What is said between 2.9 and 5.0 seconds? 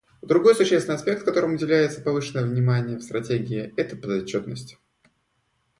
в Стратегии,— это подотчетность.